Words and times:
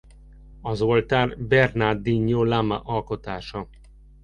Az 0.61 0.81
oltár 0.81 1.37
Bernardino 1.39 2.43
Lama 2.43 2.79
alkotása. 2.79 3.67